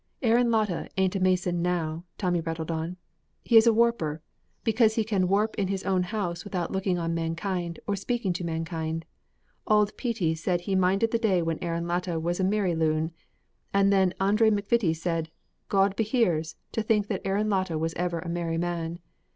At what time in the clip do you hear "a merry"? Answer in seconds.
12.39-12.73, 18.21-18.57